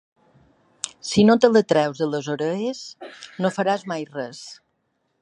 [1.09, 2.83] Si no te la treus de les orelles
[3.45, 4.45] no faràs mai res.